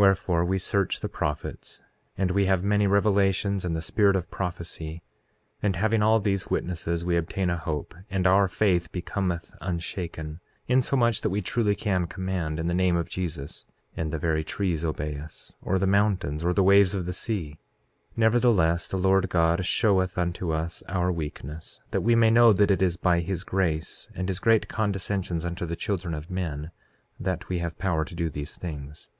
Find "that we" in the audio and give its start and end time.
11.22-11.40, 21.90-22.14, 27.18-27.58